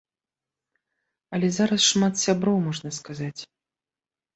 Але 1.37 1.47
зараз 1.59 1.81
шмат 1.91 2.13
сяброў, 2.25 2.57
можна 2.67 2.89
сказаць. 3.03 3.37